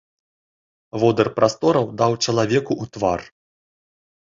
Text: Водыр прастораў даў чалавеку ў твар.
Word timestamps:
Водыр 1.03 1.27
прастораў 1.37 1.85
даў 2.03 2.11
чалавеку 2.27 2.73
ў 2.83 2.95
твар. 2.99 3.21